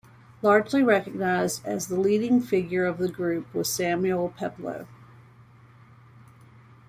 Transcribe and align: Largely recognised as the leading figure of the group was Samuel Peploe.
Largely 0.41 0.81
recognised 0.81 1.63
as 1.63 1.87
the 1.87 1.95
leading 1.99 2.41
figure 2.41 2.87
of 2.87 2.97
the 2.97 3.07
group 3.07 3.53
was 3.53 3.71
Samuel 3.71 4.33
Peploe. 4.35 4.87